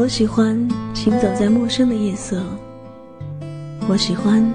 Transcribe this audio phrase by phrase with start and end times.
[0.00, 0.56] 我喜欢
[0.94, 2.40] 行走在陌生的夜色，
[3.88, 4.48] 我喜欢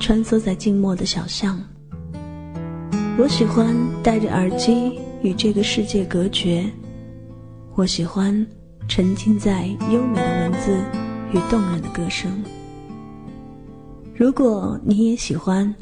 [0.00, 1.62] 穿梭在静默的小巷，
[3.18, 6.64] 我喜欢戴着耳机与这个世界隔绝，
[7.74, 8.44] 我喜欢
[8.88, 10.74] 沉浸在优美的文字
[11.30, 12.32] 与动人的歌声。
[14.14, 15.72] 如果你也喜欢，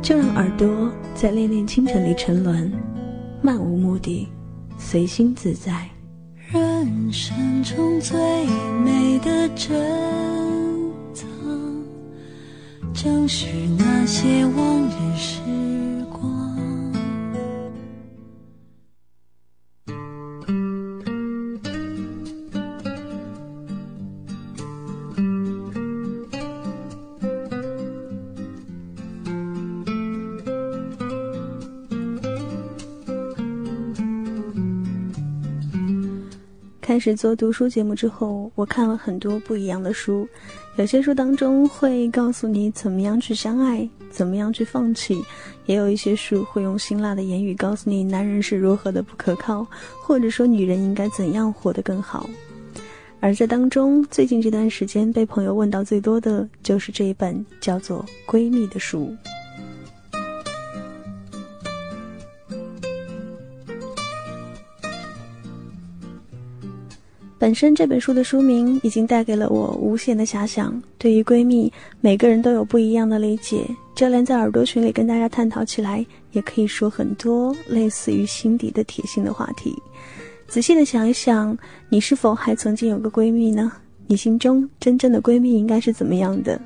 [0.00, 2.72] 就让耳朵在恋恋清晨里沉沦，
[3.42, 4.28] 漫无目的，
[4.78, 5.88] 随心自在。
[6.50, 8.18] 人生中最
[8.82, 9.70] 美的珍
[11.12, 11.28] 藏，
[12.94, 15.42] 正是那些往日时
[36.98, 40.28] 开始做读书节目之后，我看了很多不一样的书，
[40.74, 45.22] 有些书当中会告诉你怎么样去相爱，怎么样去放弃，
[45.66, 49.64] 也有一些书会用辛辣的言语告诉你男人是如何的不可靠，
[50.02, 52.28] 或者说女人应该怎样活得更好。
[53.20, 59.16] 而在当中，最近这段时间被朋友问到最多的就是这一本叫做《闺蜜》的书。
[67.38, 70.82] 本身这本书的书名已经带给了我无限的遐想。
[70.98, 73.64] 对于闺蜜，每个人都有不一样的理解。
[73.94, 79.72] 就连在耳朵群里跟大家探讨起来，也可以说很多类似于心底的铁心的话题。
[80.48, 81.56] 仔细的想一想，
[81.88, 83.70] 你是否还曾经有个闺蜜呢？
[84.08, 86.60] 你心中真正的闺蜜应该是怎么样的？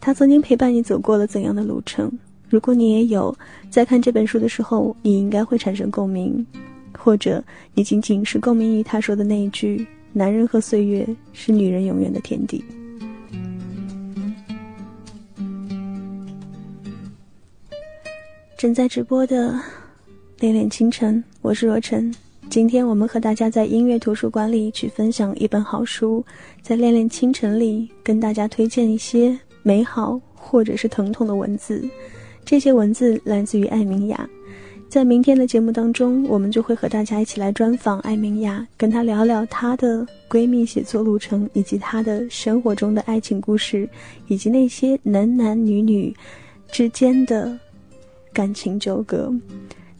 [0.00, 2.10] 她曾经陪伴你走过了怎样的路程？
[2.48, 3.36] 如果你也有，
[3.70, 6.44] 在看这本书的时候，你应该会产生共鸣，
[6.98, 7.42] 或者
[7.74, 9.86] 你仅仅是共鸣于她说的那一句。
[10.18, 12.64] 男人和岁月是女人永远的天地。
[18.56, 19.60] 正在直播的
[20.40, 22.10] 恋恋清晨，我是若晨。
[22.48, 26.24] 今天我们和大家在音乐图书馆里去分享一本好书，
[26.62, 31.86] 在恋恋清晨里跟大家推荐一些美好或者是疼痛的文字。
[32.42, 34.26] 这些文字来自于艾明雅。
[34.88, 43.86] 在明天的节目当中，我们就会和大家一起来专访艾明雅，跟她聊聊她的闺蜜写作路程，以及她的生活中的爱情故事，
[44.28, 46.14] 以及那些男男女女
[46.70, 47.58] 之间的
[48.32, 49.30] 感情纠葛。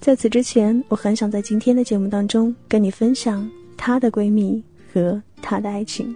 [0.00, 3.46] 在此之前，我很想在今天的节目当中跟你分享
[3.76, 4.62] 她的闺蜜
[4.94, 6.14] 和她的爱情。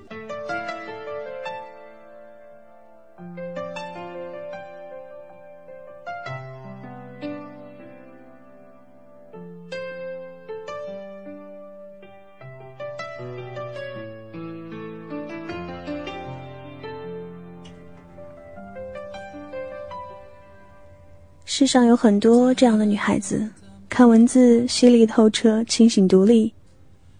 [21.60, 23.46] 世上有很多这样的女孩子，
[23.90, 26.50] 看文字犀利透彻、清醒独立，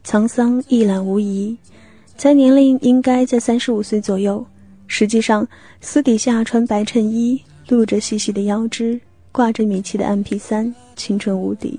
[0.02, 1.54] 沧桑一览无遗。
[2.16, 4.42] 在年龄应该在三十五岁左右，
[4.86, 5.46] 实际上
[5.82, 8.98] 私底下穿白衬衣，露着细细的腰肢，
[9.30, 11.78] 挂着米奇的 MP 三，青春无敌。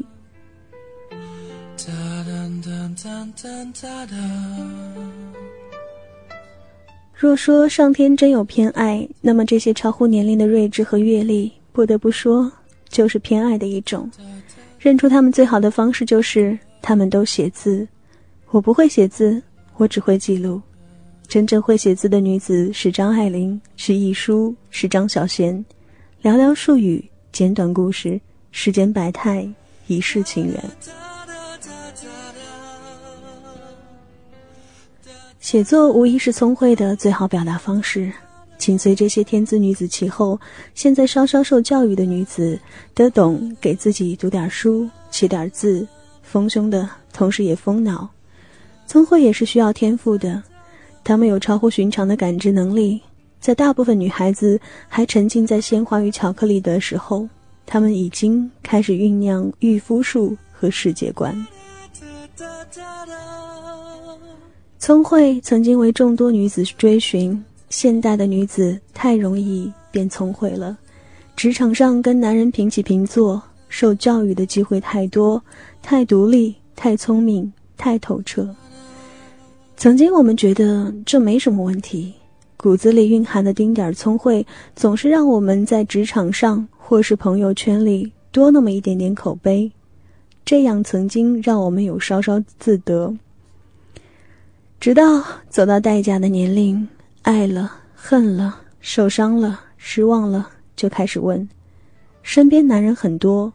[7.16, 11.52] 若说上天真有偏爱，那么这些超乎年龄的睿智和阅历。
[11.72, 12.52] 不得不说，
[12.90, 14.10] 就是偏爱的一种。
[14.80, 17.88] 认出他们最好的方式就是他们都写字。
[18.50, 19.42] 我不会写字，
[19.78, 20.62] 我只会记录。
[21.28, 25.64] 真正会写字的女子是张爱玲，是亦舒，是张小娴。
[26.22, 28.20] 寥寥数语，简短故事，
[28.52, 29.48] 世间百态，
[29.88, 30.62] 一世情缘。
[35.40, 38.12] 写作无疑是聪慧的最好表达方式。
[38.62, 40.40] 紧随这些天资女子其后，
[40.76, 42.60] 现在稍稍受教育的女子，
[42.94, 45.86] 得懂给自己读点书，写点字，
[46.22, 48.08] 丰胸的同时也丰脑。
[48.86, 50.44] 聪慧也是需要天赋的，
[51.04, 53.02] 她们有超乎寻常的感知能力。
[53.40, 57.28] 在大部分女孩子还沉浸在鲜花与巧克力的时候，
[57.66, 61.36] 她们已经开始酝酿御夫术和世界观。
[64.78, 67.44] 聪慧曾经为众多女子追寻。
[67.72, 70.78] 现代的女子太容易变聪慧了，
[71.38, 75.42] 职场上跟男人平起平坐，受教育的机会太多，
[75.82, 78.54] 太独立，太聪明，太透彻。
[79.78, 82.14] 曾经我们觉得这没什么问题，
[82.58, 84.46] 骨子里蕴含的丁点儿聪慧，
[84.76, 89.72] 总是让我们在职场上或是朋友圈里多那么一点点口碑，
[90.44, 93.16] 这样曾经让我们有稍稍自得。
[94.82, 96.88] 直到走到代价的年龄，
[97.24, 101.48] 爱了、恨了、受伤了、失望了，就开始问：
[102.24, 103.54] 身边男人很多，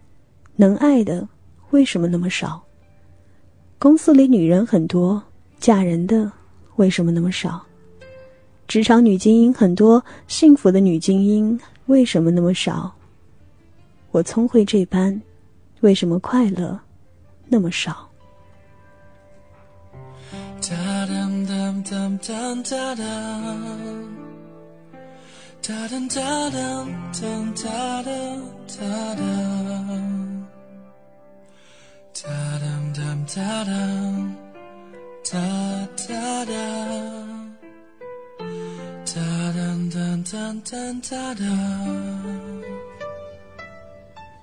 [0.54, 1.28] 能爱的
[1.70, 2.62] 为什么那么少？
[3.78, 5.20] 公司里女人很多，
[5.58, 6.30] 嫁人的
[6.76, 7.60] 为什么那么少？
[8.68, 12.94] 职场女精英很多，幸福的女精英为什么那么少？
[14.12, 15.20] 我聪慧这般，
[15.80, 16.78] 为什么快乐
[17.48, 18.08] 那么少？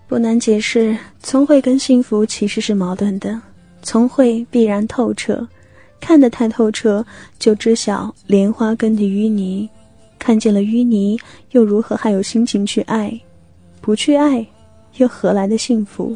[0.08, 3.42] 不难解释，聪慧跟幸福其实是矛盾的。
[3.82, 5.46] 聪慧必然透彻，
[6.04, 7.06] 看得太透彻，
[7.40, 9.70] 就知晓莲花根的淤泥；
[10.20, 11.18] 看见了淤泥，
[11.52, 13.18] 又如何还有心情去爱？
[13.80, 14.46] 不去爱，
[14.98, 16.14] 又何来的幸福？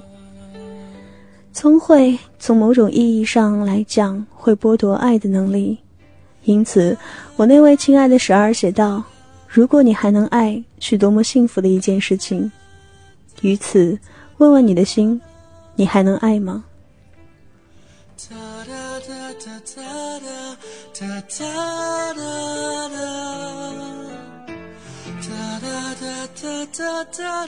[1.54, 5.78] 聪慧从某种意义上来讲，会剥夺爱的能力。
[6.44, 6.98] 因此，
[7.38, 9.02] 我那位亲爱的十二写道。
[9.48, 12.52] 如果你还能爱，是多么幸福的一件事情。
[13.42, 13.98] 于此，
[14.40, 15.20] 问问你的心，
[15.76, 16.66] 你还能爱吗？
[19.08, 19.82] 哒哒哒
[20.92, 21.46] 哒哒
[26.36, 27.48] 哒哒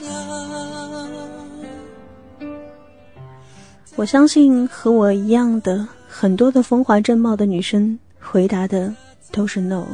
[3.94, 8.94] 我相信和我一样的很多的风华正茂的女生，回答的
[9.30, 9.84] 都是 no。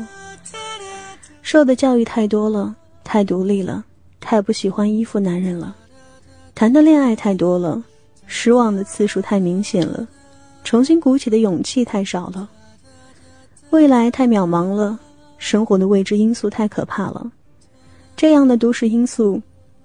[1.43, 3.85] 受的教育太多了，太独立了，
[4.21, 5.75] 太不喜欢依附男人了；
[6.55, 7.83] 谈的恋爱太多了，
[8.29, 10.07] 失望的次数太明显了，
[10.67, 12.49] 重新鼓起的勇气太少了；
[13.71, 14.99] 未来太渺茫了，
[15.39, 17.31] 生活的未知因素太可怕了。
[18.17, 19.41] 这样的都市因素，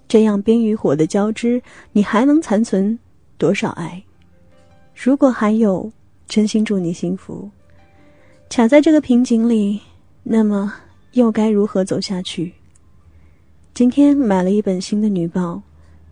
[0.08, 1.62] 这样冰与火的交织，
[1.92, 2.98] 你还能残存
[3.38, 4.02] 多少爱？
[4.96, 5.92] 如果还有，
[6.28, 7.48] 真心祝你幸福。
[8.50, 9.80] 卡在这个瓶颈里，
[10.24, 10.74] 那么。
[11.14, 12.54] 又该如何走下去？
[13.74, 15.62] 今天买了一本新的女报，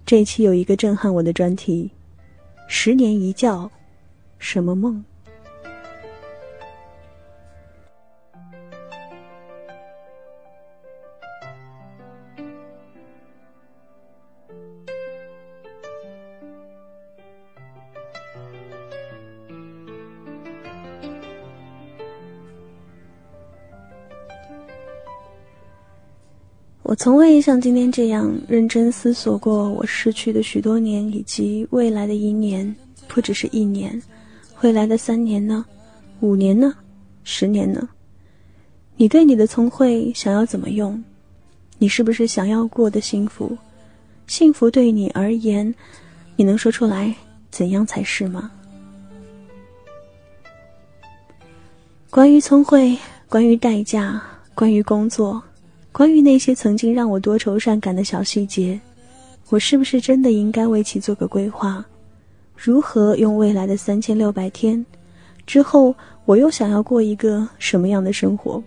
[0.05, 1.89] 这期有一个震撼我的专题：
[2.67, 3.71] 十年一觉，
[4.39, 5.03] 什么梦？
[26.81, 32.75] 我从未像今天这样认真思索过我逝去的许多年，以及未来的一年，
[33.07, 34.01] 不只是一年，
[34.61, 35.65] 未来的三年呢？
[36.19, 36.75] 五年呢？
[37.23, 37.87] 十年呢？
[38.97, 41.01] 你对你的聪慧想要怎么用？
[41.77, 43.57] 你是不是想要过的幸福？
[44.27, 45.73] 幸福对你而言，
[46.35, 47.15] 你能说出来
[47.49, 48.51] 怎样才是吗？
[52.09, 52.97] 关于聪慧，
[53.29, 54.21] 关于代价，
[54.53, 55.41] 关于工作。
[55.91, 58.79] 关于那些曾经让我多愁善感的小细节，
[59.49, 61.83] 我是不是真的应该为其做个规划？
[62.61, 64.85] 如何用未来的三千六百天
[65.47, 65.95] 之后，
[66.25, 68.61] 我又想要过一个什么样的生活？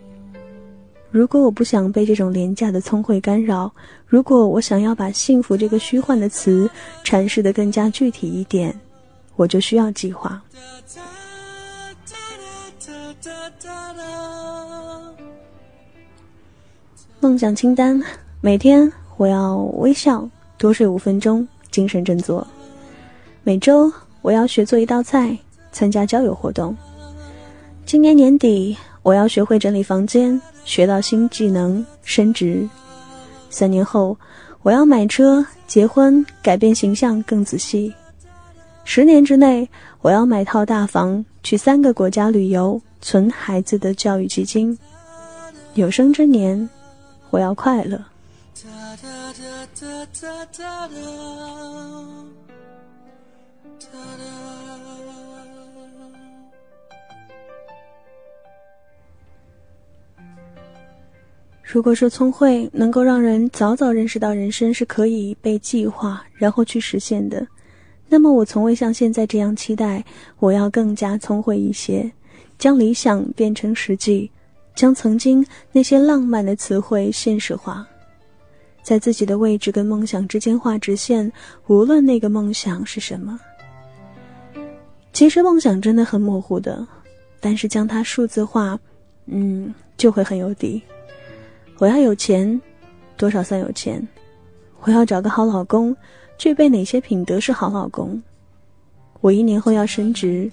[1.10, 3.70] 如果我不想被这种廉价的聪慧干扰，
[4.06, 6.70] 如果我想要把幸福这个虚幻的词
[7.04, 8.74] 阐释的更加具体一点，
[9.36, 10.42] 我就需要计划。
[17.20, 18.02] 梦想清单：
[18.40, 20.26] 每天我要微笑，
[20.56, 22.42] 多睡五分钟，精神振作；
[23.44, 25.36] 每周我要学做一道菜，
[25.72, 26.74] 参加交友活动；
[27.84, 32.68] 今年年底我要学会整理房间，学到新技能，升职；
[33.50, 34.16] 三年后
[34.62, 37.92] 我要买车、结婚，改变形象更仔细；
[38.84, 39.68] 十年之内
[40.00, 44.76] 我要买套大房，去三个国家旅游，存孩子的教育基金；
[45.74, 46.68] 有生之年。
[47.32, 47.98] 我要快乐。
[61.62, 67.46] 如果说聪慧能够让人早早认识到人生是可以被计划，然后去实现的，
[68.08, 70.04] 那么我从未像现在这样期待。
[70.38, 72.12] 我要更加聪慧一些，
[72.58, 74.30] 将理想变成实际。
[74.74, 77.86] 将曾经那些浪漫的词汇现实化，
[78.82, 81.32] 在自己的位置跟梦想之间画直线，
[81.68, 83.38] 无论那个梦想是什么。
[85.12, 86.86] 其实梦想真的很模糊的，
[87.38, 88.78] 但是将它数字化，
[89.26, 90.82] 嗯，就会很有底。
[91.78, 92.60] 我要有钱，
[93.16, 94.06] 多少算有钱？
[94.80, 95.96] 我要找个好老公，
[96.38, 98.20] 具备哪些品德是好老公？
[99.20, 100.50] 我一年后要升职，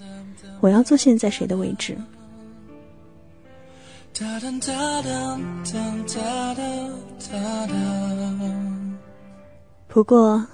[0.60, 1.96] 我要坐现在谁的位置？
[9.88, 10.46] 不过，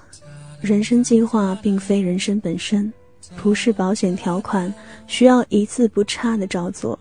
[0.62, 2.90] 人生计划并非人生本身，
[3.35, 4.73] 不是保险条款
[5.06, 6.99] 需要一字不差的照做。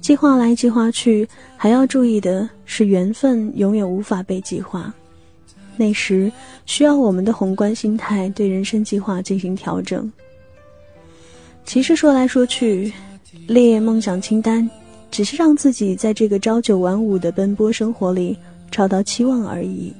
[0.00, 4.92] 计划来计划去，还要注意的是缘分永远无法被计划。
[5.76, 6.30] 那时
[6.66, 10.12] 需要我们的宏观心态对人生计划进行调整。
[11.64, 12.92] 其实说来说去，
[13.48, 14.68] 列梦想清单，
[15.10, 18.38] 只是让自己在这个朝九晚五的奔波生活里
[18.70, 19.92] 找到期望而已。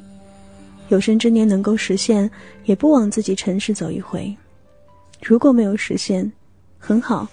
[0.90, 2.30] 有生之年能够实现，
[2.66, 4.36] 也不枉自己尘世走一回。
[5.24, 6.30] 如果没有实现，
[6.78, 7.26] 很好，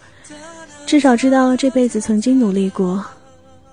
[0.85, 3.05] 至少知道这辈子曾经努力过，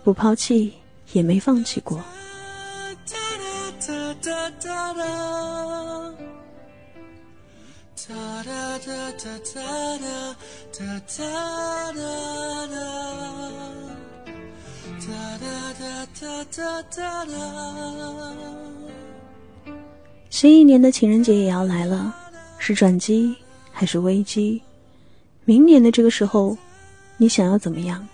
[0.02, 0.72] 不抛弃，
[1.12, 2.02] 也没放弃过。
[20.28, 22.14] 新一年的情人节也要来了，
[22.58, 23.36] 是转机
[23.78, 24.60] 还是危机？
[25.44, 26.58] 明年的这个时候，
[27.16, 28.04] 你想要怎么样？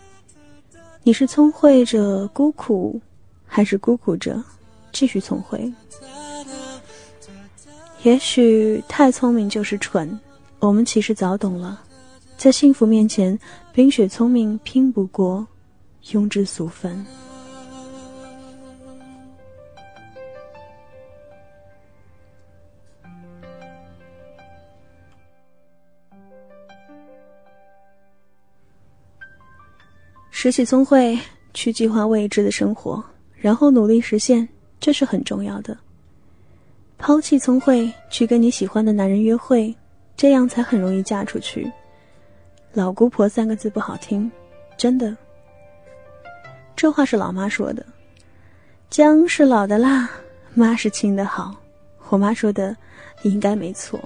[1.02, 3.00] 你是聪慧着孤苦，
[3.46, 4.44] 还是孤苦着
[4.92, 5.72] 继续聪慧？
[8.02, 10.20] 也许太聪明就是蠢，
[10.58, 11.80] 我们其实早懂了，
[12.36, 13.38] 在幸福面前，
[13.72, 15.46] 冰雪聪明拼不过
[16.08, 17.06] 庸脂俗粉。
[30.44, 31.18] 拾起聪慧，
[31.54, 33.02] 去计划未知的生活，
[33.34, 34.46] 然后努力实现，
[34.78, 35.74] 这是很重要的。
[36.98, 39.74] 抛弃聪慧，去跟你喜欢的男人约会，
[40.18, 41.72] 这样才很容易嫁出去。
[42.74, 44.30] 老姑婆三个字不好听，
[44.76, 45.16] 真的。
[46.76, 47.82] 这话是老妈说的。
[48.90, 50.10] 姜是老的辣，
[50.52, 51.56] 妈是亲的好。
[52.10, 52.76] 我妈说的
[53.22, 53.98] 应该没错。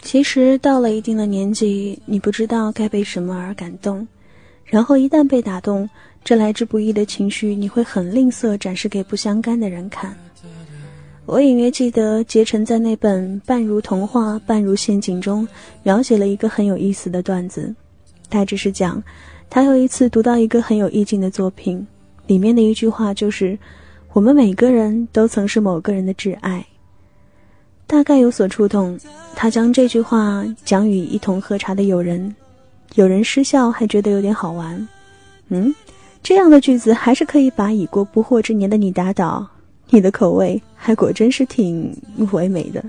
[0.00, 4.08] 其实到了一定的年纪，你不知道该被什么而感动，
[4.64, 5.86] 然后一旦被打动，
[6.24, 10.16] 这来之不易的情绪，你会很吝啬展示给不相干的人看。
[11.24, 15.46] 我隐约记得，杰晨在那本半如童话半如陷阱中，
[15.84, 17.72] 描写了一个很有意思的段子，
[18.28, 19.00] 大致是讲，
[19.48, 21.86] 他有一次读到一个很有意境的作品，
[22.26, 23.56] 里面的一句话就是
[24.12, 26.66] ：“我们每个人都曾是某个人的挚爱。”
[27.86, 28.98] 大概有所触动，
[29.36, 32.34] 他将这句话讲与一同喝茶的友人，
[32.96, 34.88] 友人失笑，还觉得有点好玩。
[35.50, 35.72] 嗯，
[36.20, 39.48] 这样的句子还是可以把已过不惑之年的你打倒。
[39.94, 41.94] 你的口味还果真是挺
[42.32, 42.82] 唯美的。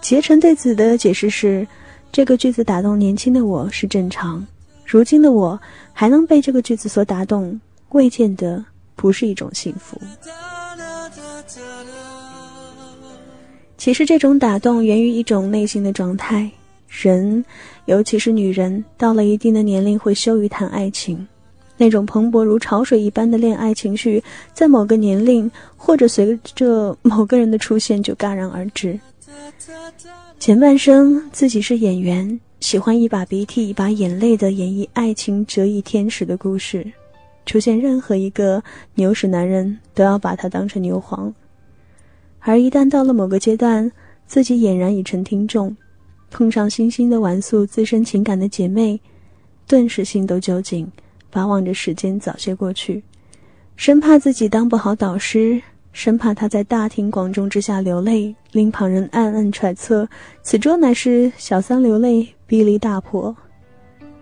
[0.00, 1.66] 结成对此的解释是：
[2.12, 4.46] 这个句子打动年轻的我是正常，
[4.86, 5.60] 如今的我
[5.92, 10.00] 还能被这个句子所打动，未见得不是一种幸福。
[13.76, 16.48] 其实这种打动源于一种内心的状态，
[16.88, 17.44] 人，
[17.86, 21.26] 尤其是女人，到了一定的年龄会羞于谈爱情。
[21.80, 24.22] 那种蓬勃如潮水一般的恋爱情绪，
[24.52, 29.00] 在某个年龄或者随着某个人的出现就戛然而止。
[30.38, 36.86] 前半生自己是演员，喜欢一把鼻涕一把眼泪的演绎爱情折翼天使的故事，
[37.46, 38.62] 出现任何一个
[38.96, 41.32] 牛屎男人都要把他当成牛黄。
[42.40, 43.90] 而一旦到了某个阶段，
[44.26, 45.74] 自己俨然已成听众，
[46.30, 49.00] 碰上新兴的玩素自身情感的姐妹，
[49.66, 50.86] 顿时心都揪紧。
[51.30, 53.02] 巴望着时间早些过去，
[53.76, 60.08] 生怕自己当不好导师，生怕他在大庭广众之下流泪，令旁人暗暗揣测
[60.42, 63.34] 此桌乃是小三流泪逼离大婆。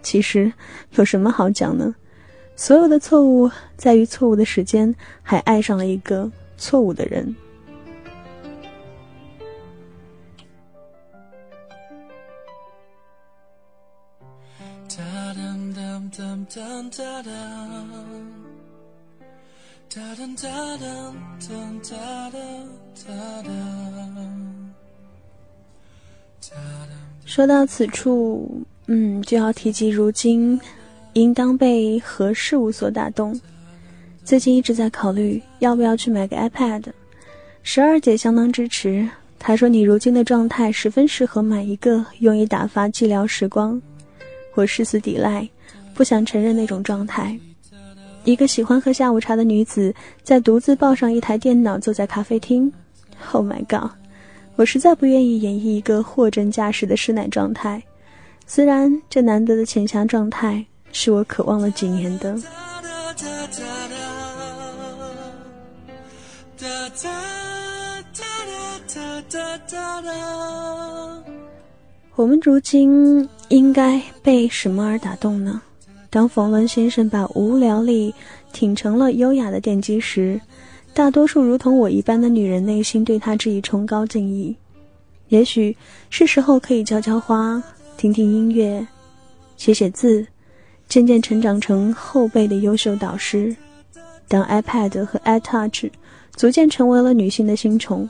[0.02, 0.52] 其实
[0.92, 1.94] 有什么好讲呢？
[2.54, 7.34] 所有的错误在于错误的时间，还爱上了一个错误的人。
[27.24, 30.60] 说到此处，嗯，就要提及如今
[31.12, 33.40] 应当被何事物所打动。
[34.24, 36.82] 最近一直在考虑要不要去买个 iPad，
[37.62, 39.08] 十二姐相当支持。
[39.38, 43.80] 她说：“你如今的状态十分适合买一个，用以打发寂寥时光。”
[44.56, 45.48] 我誓死抵赖，
[45.98, 47.36] 不想承认那种状态。
[48.22, 52.72] 一个喜欢喝下午茶的女子，在独自抱上一台电脑，坐在咖啡厅。
[53.32, 53.90] Oh my god！
[54.54, 57.82] 我实在不愿意演绎一个货真价实的师奶状态，
[58.46, 62.38] 虽然这难得的浅霞状态是我渴望了几年的。
[72.14, 75.60] 我们如今应该被什么而打动呢？
[76.10, 78.14] 当冯仑先生把无聊力
[78.52, 80.40] 挺成了优雅的奠基时。
[80.94, 84.56] 大多数如同我一般的女人，内心对他致以崇高敬意。
[85.28, 85.76] 也许
[86.10, 87.62] 是时候可以浇浇花，
[87.96, 88.84] 听听音乐，
[89.56, 90.26] 写写字，
[90.88, 93.54] 渐渐成长成后辈的优秀导师。
[94.26, 95.90] 当 iPad 和 iTouch
[96.34, 98.08] 逐渐成为了女性的新宠，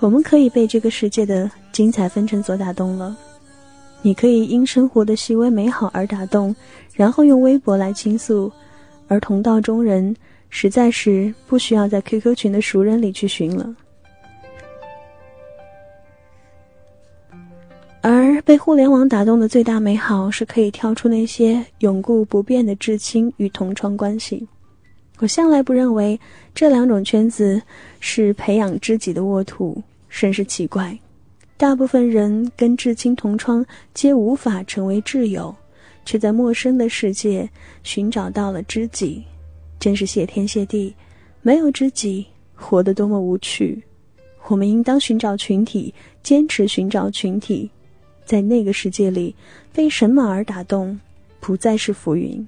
[0.00, 3.16] 我们可以被这个世界的精彩纷呈所打动了。
[4.02, 6.54] 你可以因生活的细微美好而打动，
[6.94, 8.50] 然后用微博来倾诉，
[9.08, 10.16] 而同道中人。
[10.56, 13.74] 实在是不需要在 QQ 群的熟人里去寻了，
[18.00, 24.46] 而被互联网打动的最大美好，是可以跳出那些永固不变的至亲与同窗关系。
[25.18, 26.20] 我向来不认为
[26.54, 27.60] 这两种圈子
[27.98, 30.96] 是培养知己的沃土，甚是奇怪。
[31.56, 35.52] 大部分人跟至亲同窗皆无法成为挚友，
[36.04, 37.48] 却在陌生的世界
[37.82, 39.24] 寻找到了知己。
[39.80, 40.94] 真是谢天谢地，
[41.42, 43.82] 没有知己，活得多么无趣。
[44.46, 45.92] 我们应当寻找群体，
[46.22, 47.70] 坚持寻找群体，
[48.24, 49.34] 在那个世界里，
[49.72, 50.98] 被什么而打动，
[51.40, 52.46] 不再是浮云。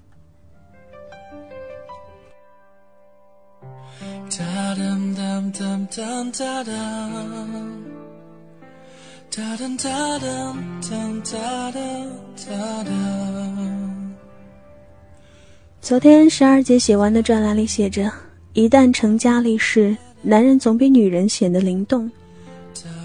[15.82, 18.10] 昨天十二姐写完的专栏里写着
[18.54, 22.10] ：“一旦成家立室，男人总比女人显得灵动。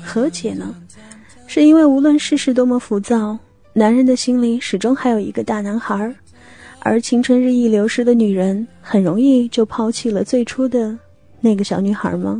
[0.06, 0.74] 何解呢？
[1.48, 3.38] 是因为无论世事多么浮躁，
[3.74, 6.16] 男人的心里始终还有一个大男孩，
[6.80, 10.98] 而青春日益流失的女人很容易就抛弃了最初的
[11.42, 12.40] 那个小女孩吗？”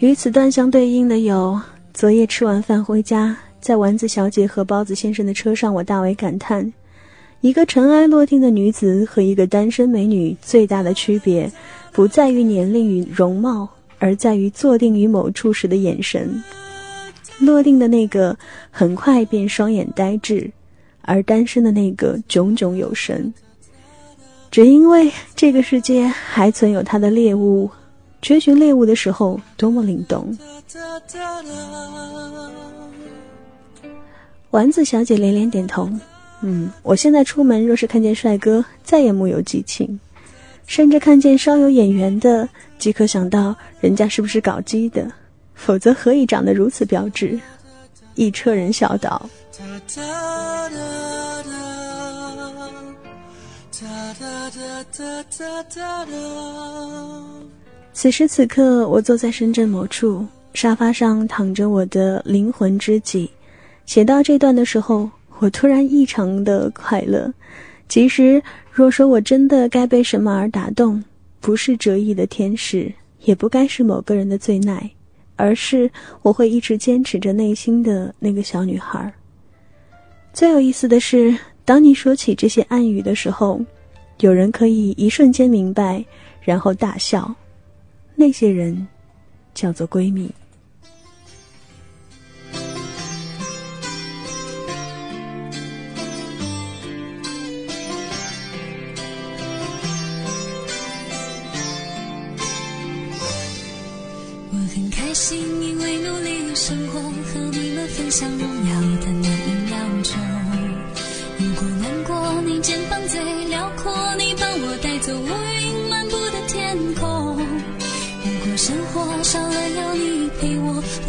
[0.00, 1.58] 与此段相对应的有：
[1.92, 3.36] 昨夜吃完饭回家。
[3.60, 6.70] 在丸子小姐和包子先生的车上，我大为感叹：
[7.40, 11.50] 一个尘埃落定的女子和一个单身美女最大的区别，
[11.90, 13.66] 不在于年龄与容貌，
[13.98, 16.42] 而在于坐定于某处时的眼神。
[17.38, 18.36] 落定的那个
[18.70, 20.50] 很快便双眼呆滞，
[21.00, 23.32] 而单身的那个炯炯有神。
[24.50, 27.70] 只因为这个世界还存有他的猎物，
[28.24, 30.34] 追寻猎物的时候多么灵动。
[34.50, 35.90] 丸子小姐连连点头，
[36.40, 40.00] 嗯，我现在出门若是看见帅哥，再也木有激情，
[40.66, 45.06] 甚至看见稍有眼缘的，即可想到人家是不是搞基的，
[45.54, 47.38] 否则何以长得如此标致？
[48.14, 49.28] 一车人笑道。
[57.94, 63.30] 此时此刻，我坐在深圳某处沙发上，躺着我的灵魂知己。
[63.86, 67.32] 写到这段的时候，我突然异常的快乐。
[67.88, 71.02] 其实，若说我真的该被什么而打动，
[71.40, 74.90] 不是折翼的天使，也不该是某个人的最耐，
[75.36, 75.88] 而是
[76.22, 79.10] 我会一直坚持着内心的那个小女孩。
[80.32, 81.32] 最有意思的是，
[81.64, 83.60] 当你说起这些暗语的时候，
[84.18, 86.04] 有人可以一瞬间明白，
[86.42, 87.32] 然后大笑。
[88.16, 88.86] 那些人
[89.54, 90.30] 叫做闺蜜。
[104.50, 110.12] 我很开心因为努力的生活和你们分享荣耀的那一秒钟
[111.38, 115.53] 如果难过你肩膀最辽阔你帮我带走乌云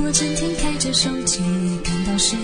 [0.05, 1.41] 我，整天开着手机
[1.83, 2.43] 感到失落，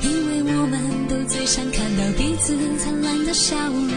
[0.00, 1.44] 因为我们都最。
[1.48, 3.88] 想看到彼此灿烂的笑容。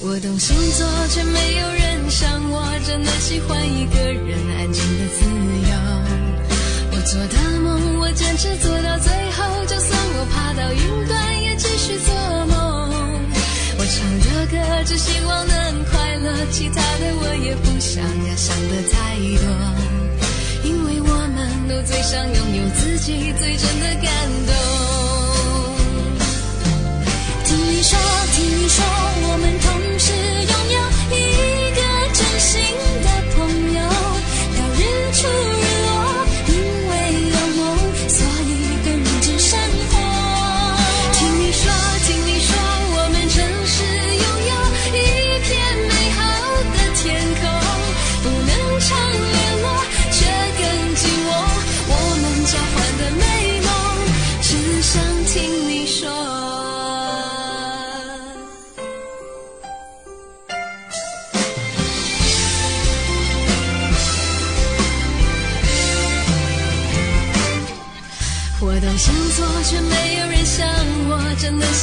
[0.00, 5.24] 我懂星座，却没有人像我，真的喜欢一个人安静的自
[5.70, 5.74] 由。
[6.92, 12.14] 我做的梦，我坚持做到最后，就算我爬到云端，也继续做
[12.46, 12.53] 梦。
[13.94, 19.46] 唱的歌，只希望能快乐，其他的我也不想要想的太多，
[20.64, 24.10] 因为我们都最想拥有自己最真的感
[24.46, 24.52] 动。
[27.44, 27.96] 听你说，
[28.34, 30.10] 听你说，我们同时
[30.42, 30.78] 拥有
[31.16, 31.78] 一个
[32.12, 32.50] 真心
[33.04, 33.08] 的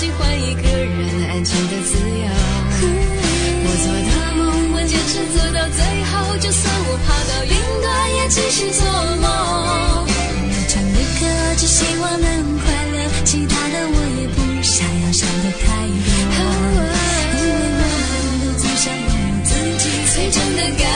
[0.01, 2.25] 喜欢一个人安静的自由。
[3.63, 8.81] 我做的梦，我坚持做到最后，就算我爬到云端，也继续做
[9.21, 9.29] 梦。
[9.29, 11.21] 我唱的歌，
[11.55, 12.25] 只希望能
[12.57, 16.41] 快乐，其他的我也不想要想的太多。
[17.37, 19.85] 因为我们都最想拥有自己
[20.15, 20.90] 最真的感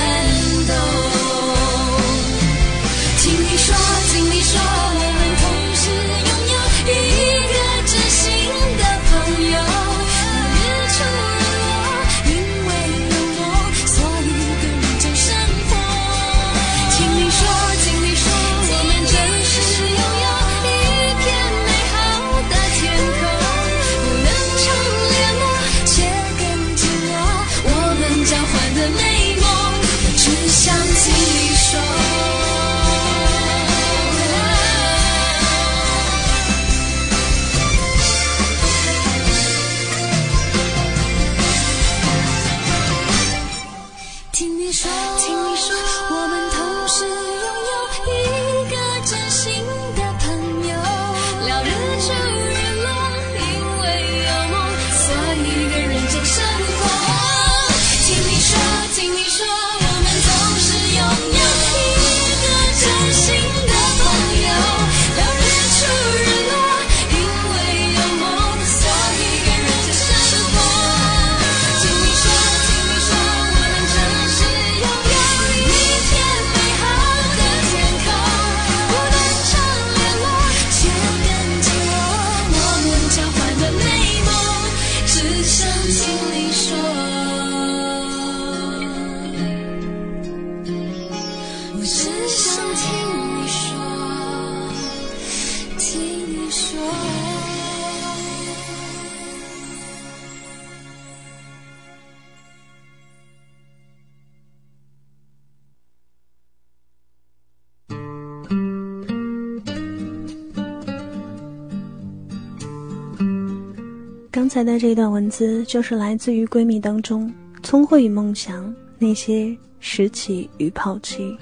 [114.56, 117.30] 才的这段文字就是来自于闺蜜当中
[117.62, 121.38] 聪慧与梦想那些拾起与抛弃。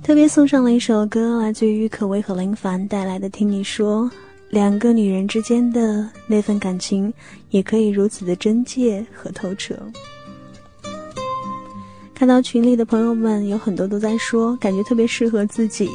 [0.00, 4.04] 特别送上了一首歌，来自于郁可唯和林凡带来的《听你说》，
[4.50, 7.12] 两个女人之间的那份感情，
[7.50, 9.74] 也可以如此的真切和透彻。
[12.14, 15.90] 看到群里的朋友们有很多都在说，感觉特别适合自己。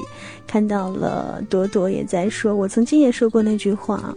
[0.45, 4.13] 看到了朵朵也在说，我曾经也说过那句话：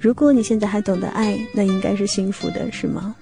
[0.00, 3.14] 如果你现在还懂得爱，那应该是幸福的，是吗？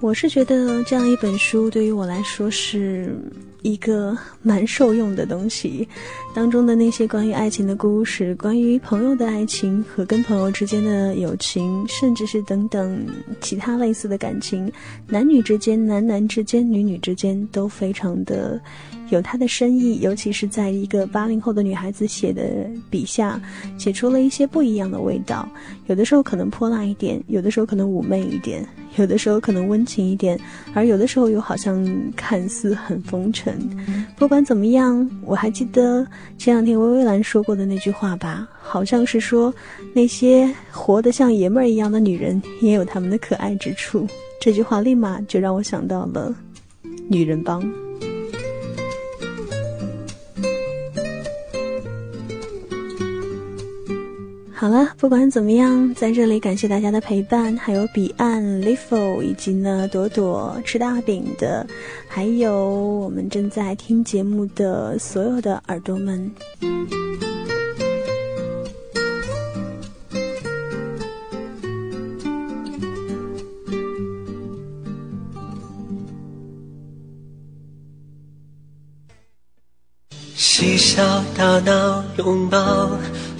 [0.00, 3.16] 我是觉得这样一本书对于我来说是
[3.62, 5.88] 一个蛮受用的东西，
[6.34, 13.06] 当中的那些关于爱情的故事，关于朋友的爱情和跟朋友之间的友情，甚至是等等
[13.40, 14.70] 其他类似的感情，
[15.06, 18.60] 男女之间、男男之间、女女之间都非常的
[19.12, 22.42] 有它的深意，尤其是在一个八零后的女孩子写的
[22.88, 23.40] 笔下，
[23.76, 25.46] 写出了一些不一样的味道。
[25.86, 30.40] 有的时候可能泼辣一点，有的时候可能妩媚一点，有的时候可能温情一点，
[30.72, 33.58] 而有的时候又好像看似很风尘。
[34.16, 36.06] 不管怎么样，我还记得
[36.38, 39.52] 前两天薇薇兰说过的那句话吧，好像是说
[39.92, 44.06] 那些活得像爷们儿一样的女人，也有她们的可爱之处。
[44.40, 46.34] 这句话立马就让我想到了
[47.08, 47.62] 女人帮。
[54.62, 61.66] 好了，不管怎么样，在这里感谢大家的陪伴，还有彼岸 Lifo 以及呢朵朵吃大饼的，
[62.06, 66.30] 还有我们正在听节目的所有的耳朵们。
[80.62, 81.02] 嬉笑
[81.36, 82.88] 打闹拥抱。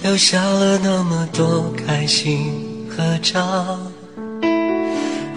[0.03, 2.51] 留下了那么多开心
[2.89, 3.79] 合照。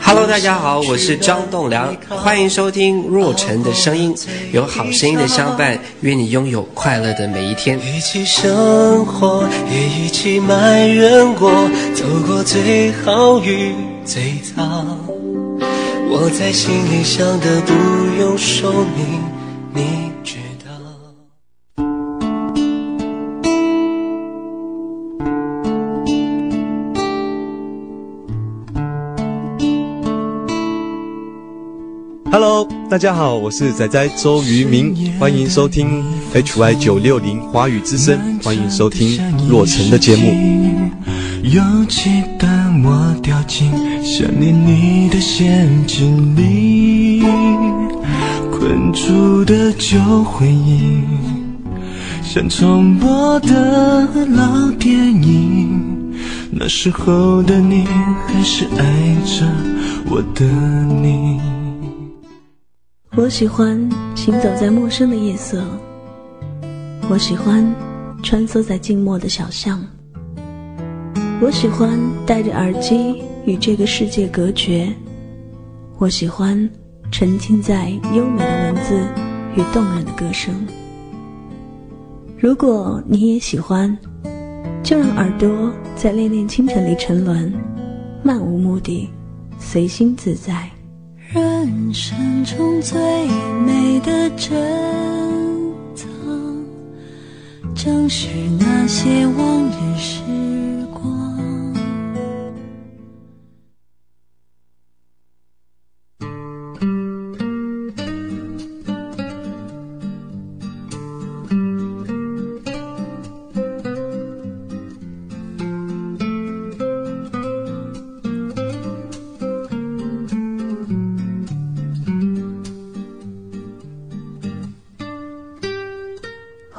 [0.02, 4.12] Hello，大家好，我是张栋梁，欢迎收听若晨的声音，
[4.50, 7.78] 有好声音的相伴，愿你拥有快乐的每一天。
[7.78, 11.52] 一起生活，也一起埋怨过，
[11.94, 13.72] 走过最好与
[14.04, 14.84] 最糟。
[16.10, 17.72] 我在心里想的不
[18.20, 19.22] 用说明，
[19.72, 20.05] 你。
[32.88, 39.18] 大家好，我是仔仔周渝民，欢迎收听 HY 九六零华语之声，欢迎收听
[39.48, 40.32] 洛城的节目。
[41.42, 42.46] 有期的
[42.84, 43.72] 我掉进
[44.04, 47.24] 想念你的陷阱里，
[48.52, 51.00] 困住的旧回忆，
[52.22, 56.14] 像重播的老电影。
[56.52, 57.84] 那时候的你，
[58.28, 59.44] 还是爱着
[60.08, 60.44] 我的
[61.02, 61.55] 你。
[63.16, 63.80] 我喜欢
[64.14, 65.64] 行走在陌生的夜色，
[67.08, 67.74] 我喜欢
[68.22, 69.82] 穿梭在静默的小巷，
[71.40, 74.92] 我喜欢戴着耳机与这个世界隔绝，
[75.96, 76.68] 我喜欢
[77.10, 79.02] 沉浸在优美的文字
[79.56, 80.54] 与动人的歌声。
[82.38, 83.96] 如果你也喜欢，
[84.82, 87.50] 就让耳朵在恋恋清晨里沉沦，
[88.22, 89.08] 漫无目的，
[89.58, 90.70] 随心自在。
[91.32, 92.98] 人生中最
[93.64, 94.56] 美的珍
[95.94, 96.06] 藏，
[97.74, 100.20] 正是那些往日时。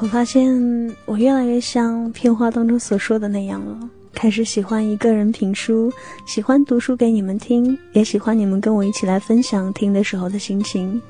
[0.08, 5.92] 发现我越来越像片花当中所说的那样了，开始喜欢一个人评书，
[6.26, 11.00] 喜欢读书给你们听，也喜欢你们跟我一起来分享听的时候的心情。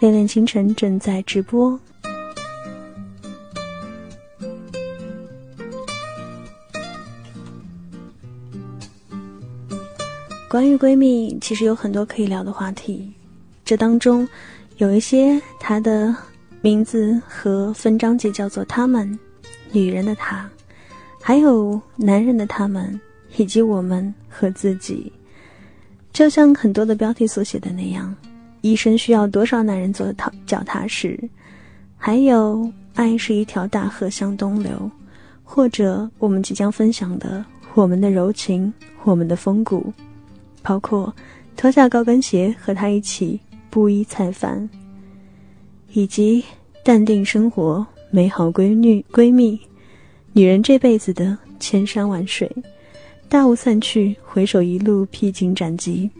[0.00, 1.78] 恋恋清晨正在直播。
[10.48, 13.12] 关于闺蜜，其实有很多可以聊的话题，
[13.64, 14.28] 这当中
[14.76, 16.14] 有一些她的。
[16.64, 19.18] 名字和分章节叫做“他们”，
[19.70, 20.48] 女人的她，
[21.20, 22.98] 还有男人的他们，
[23.36, 25.12] 以及我们和自己。
[26.10, 28.16] 就像很多的标题所写的那样，
[28.62, 31.20] 一生需要多少男人做踏脚踏实？
[31.98, 34.90] 还有，爱是一条大河向东流，
[35.42, 38.72] 或者我们即将分享的我们的柔情，
[39.02, 39.92] 我们的风骨，
[40.62, 41.14] 包括
[41.58, 44.66] 脱下高跟鞋和他一起布衣菜饭。
[45.94, 46.44] 以及
[46.82, 49.58] 淡定生活，美好闺女闺蜜，
[50.32, 52.50] 女人这辈子的千山万水，
[53.28, 56.10] 大雾散去，回首一路披荆斩棘。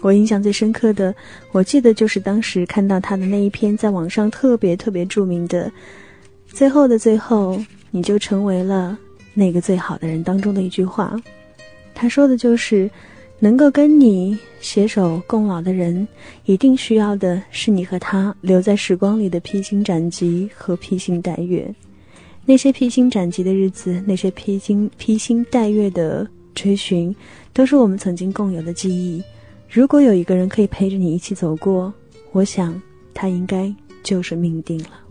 [0.00, 1.12] 我印象最深刻的，
[1.50, 5.72] 我记得就是当时看到她的那一篇在网上特别特别著名的
[6.46, 7.60] “最后的最后，
[7.90, 8.96] 你就成为了
[9.34, 11.20] 那个最好的人”当中的一句话。
[11.94, 12.88] 他说的就是。
[13.38, 16.06] 能够跟你携手共老的人，
[16.46, 21.72] 一定需要的是你和他留在时光里的披荆斩棘和披星戴月。
[22.46, 27.14] 那些披荆斩棘的日子，那些披荆披星戴月的追寻，
[27.52, 29.22] 都是我们曾经共有的记忆。
[29.68, 31.92] 如果有一个人可以陪着你一起走过，
[32.32, 32.80] 我想
[33.12, 35.05] 他应该就是命定了。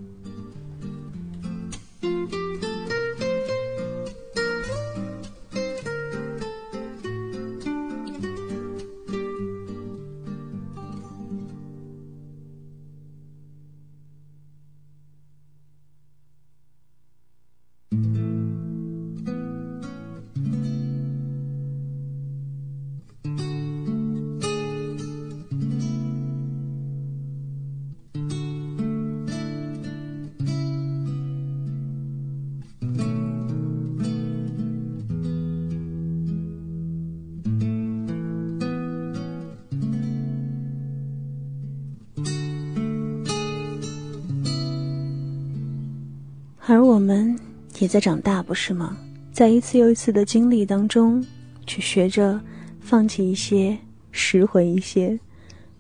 [47.86, 48.98] 也在长大，不是吗？
[49.32, 51.24] 在一次又一次的经历当中，
[51.68, 52.42] 去学着
[52.80, 53.78] 放弃一些，
[54.12, 55.20] 拾回一些，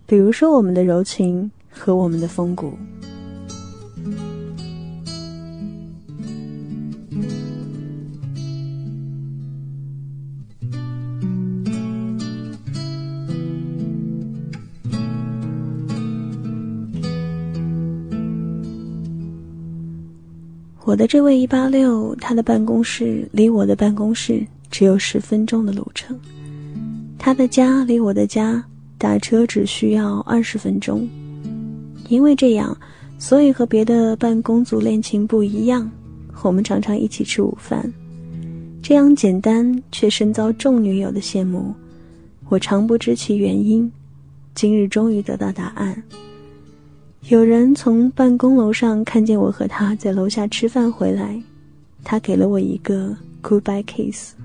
[0.06, 2.78] 比如说我们的柔情和我们的风骨。
[20.86, 26.15] 我的这位一八六，他的办公室离我的办公室只有十分钟的路程，
[27.17, 28.63] 他的家离我的家
[29.00, 31.10] 打车只需要二十分钟。
[32.08, 32.78] 因为这样，
[33.17, 35.89] 所以和别的办公族恋情不一样，
[36.43, 37.91] 我们常常一起吃午饭。
[38.80, 41.74] 这样简单却深遭众女友的羡慕，
[42.48, 43.91] 我常不知其原因，
[44.54, 46.04] 今日终于得到答案。
[47.30, 51.42] 有人从办公楼上看见我和他在楼下吃饭回来，
[52.04, 54.36] 他给了我一个 goodbye kiss。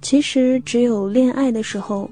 [0.00, 2.10] 其实，只有恋爱的时候。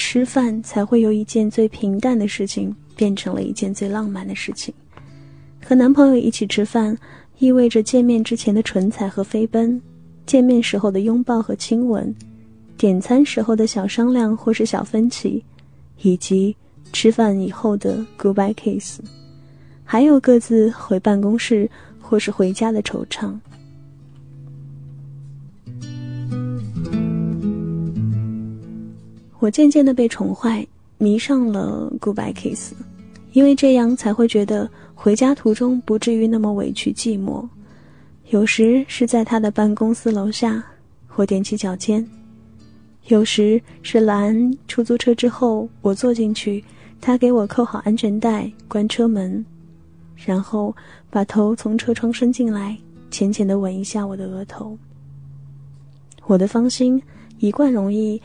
[0.00, 4.72] 吃饭才会由一件最平淡的事情变成了一件最浪漫的事情。
[5.62, 6.96] 和男朋友一起吃饭，
[7.38, 9.78] 意味着见面之前的唇彩和飞奔，
[10.24, 12.12] 见面时候的拥抱和亲吻，
[12.78, 15.44] 点餐时候的小商量或是小分歧，
[16.00, 16.56] 以及
[16.94, 19.00] 吃饭以后的 goodbye kiss，
[19.84, 23.34] 还有各自回办公室或是回家的惆怅。
[29.40, 30.66] 我渐渐的被宠坏，
[30.98, 32.74] 迷上了 Goodbye Kiss，
[33.32, 37.48] 因为这样才会觉得回家途中不至于那么委屈寂寞。
[38.28, 40.62] 有时是在他的办公司楼下，
[41.16, 42.04] 我踮起脚尖；
[43.06, 46.62] 有时是拦出租车之后，我坐进去，
[47.00, 49.42] 他给我扣好安全带，关车门，
[50.16, 50.76] 然后
[51.08, 52.76] 把头从车窗伸进来，
[53.10, 54.76] 浅浅的吻一下我的额头。
[56.26, 57.02] 我的芳心
[57.38, 58.20] 一贯容易。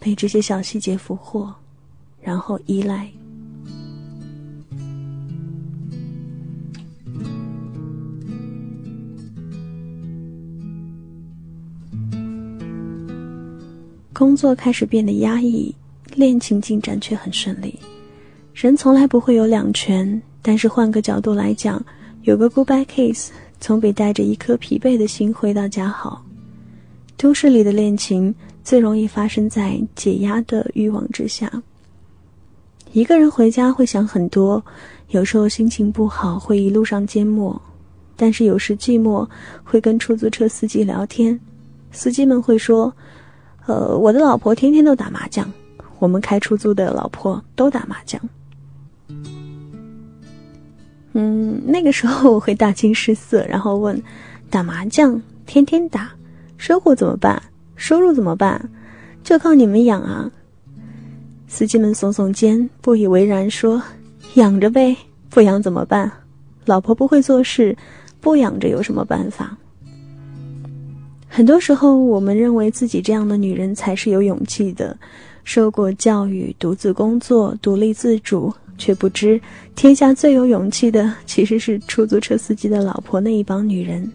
[0.00, 1.52] 被这些小细节俘获，
[2.22, 3.06] 然后依赖。
[14.12, 15.74] 工作开始变得压抑，
[16.14, 17.78] 恋情进展却很顺利。
[18.54, 21.82] 人从来不会有两全，但是换个角度来讲，
[22.22, 26.24] 有个 goodbye kiss 总比带着一颗疲惫的心回到家好。
[27.18, 28.34] 都市里的恋情。
[28.62, 31.50] 最容易发生在解压的欲望之下。
[32.92, 34.64] 一个人回家会想很多，
[35.10, 37.60] 有时候心情不好会一路上缄默，
[38.16, 39.28] 但是有时寂寞
[39.62, 41.38] 会跟出租车司机聊天，
[41.92, 42.92] 司机们会说
[43.66, 45.48] ：“呃，我的老婆天天都打麻将，
[46.00, 48.20] 我们开出租的老婆都打麻将。”
[51.12, 54.00] 嗯，那个时候我会大惊失色，然后问
[54.50, 56.10] ：“打麻将天天打，
[56.56, 57.40] 生活怎么办？”
[57.80, 58.68] 收入怎么办？
[59.24, 60.30] 就靠你们养啊！
[61.48, 63.82] 司机们耸耸肩，不以为然说
[64.36, 64.94] ：“养着呗，
[65.30, 66.12] 不养怎么办？
[66.66, 67.74] 老婆不会做事，
[68.20, 69.56] 不养着有什么办法？”
[71.26, 74.94] 很多时候，我们认为自己这样的女人才是有勇气的，
[75.42, 79.40] 受过教育，独自工作，独立自主，却不知
[79.74, 84.12] 天下最有勇气的其实是出租车司机的老婆那一帮女人。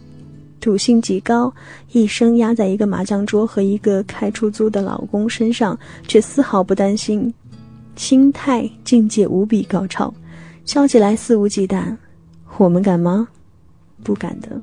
[0.66, 1.54] 赌性极高，
[1.92, 7.32] 一生压在一个麻将桌和一个开出租的老公身上，却丝毫不担心，
[7.96, 10.12] 心态境界无比高超，
[10.66, 11.96] 笑起来肆无忌惮。
[12.58, 13.28] 我们敢吗？
[14.04, 14.60] 不敢的。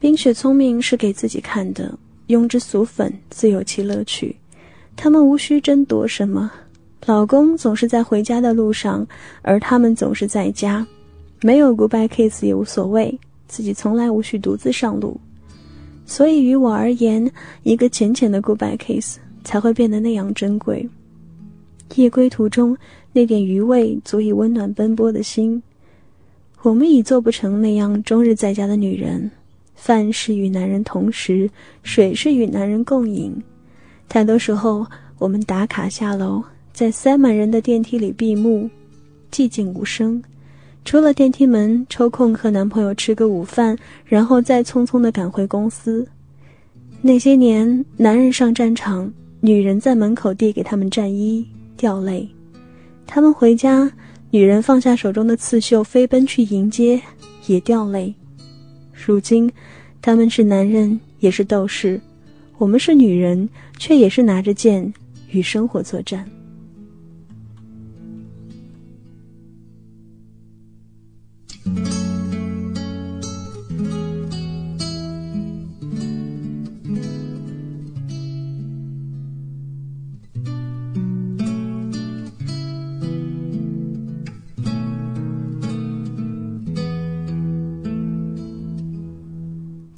[0.00, 1.96] 冰雪聪明是给自己看的。
[2.28, 4.34] 庸脂俗粉自有其乐趣，
[4.96, 6.50] 他们无需争夺什么。
[7.06, 9.06] 老公总是在回家的路上，
[9.42, 10.86] 而他们总是在家，
[11.42, 15.20] 没有 goodbye kiss 也无所谓，自己从来无需独自上路。
[16.06, 17.30] 所以于我而言，
[17.62, 20.88] 一个浅浅的 goodbye kiss 才会变得那样珍贵。
[21.96, 22.74] 夜归途中
[23.12, 25.62] 那点余味，足以温暖奔波的心。
[26.62, 29.30] 我们已做不成那样终日在家的女人。
[29.84, 31.50] 饭是与男人同食，
[31.82, 33.30] 水是与男人共饮。
[34.08, 34.86] 太多时候，
[35.18, 38.70] 我们打卡下楼，在塞满人的电梯里闭目，
[39.30, 40.22] 寂静无声，
[40.86, 43.76] 出了电梯门，抽空和男朋友吃个午饭，
[44.06, 46.08] 然后再匆匆的赶回公司。
[47.02, 52.26] 那些年，男人上战场，女人在门口递给他们战衣，掉泪；
[53.06, 53.92] 他们回家，
[54.30, 56.98] 女人放下手中的刺绣，飞奔去迎接，
[57.46, 58.14] 也掉泪。
[58.94, 59.50] 如今，
[60.00, 61.98] 他们是男人，也是斗士；
[62.58, 64.92] 我们是女人，却也是拿着剑
[65.30, 66.28] 与生活作战。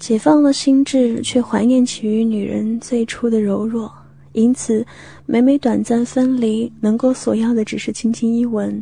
[0.07, 3.93] 解放了心智，却怀念起于女人最初的柔弱，
[4.35, 4.87] 因此，
[5.27, 8.81] 每每短暂分离，能够索要的只是轻轻一吻，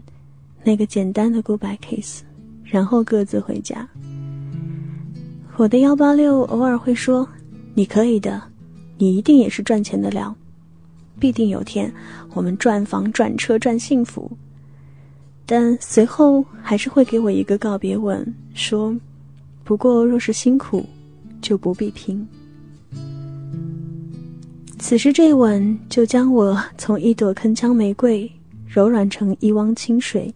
[0.63, 2.23] 那个简单的 goodbye kiss，
[2.63, 3.89] 然后各自回家。
[5.57, 7.27] 我的幺八六偶尔会说
[7.73, 8.43] ：“你可以的，
[8.99, 10.37] 你一定也是赚钱的料，
[11.19, 11.91] 必定有天
[12.35, 14.31] 我们赚房赚车赚幸福。”
[15.47, 18.95] 但随后还是会给我一个告别吻，说
[19.65, 20.85] ：“不过若是辛苦。”
[21.45, 22.27] 就不必拼。
[24.79, 28.31] 此时这吻就将我从一朵铿锵玫瑰
[28.67, 30.35] 柔软成一汪清水。